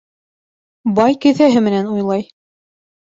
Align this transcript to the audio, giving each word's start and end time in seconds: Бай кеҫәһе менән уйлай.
Бай 0.99 1.17
кеҫәһе 1.25 1.61
менән 1.65 1.91
уйлай. 1.97 2.25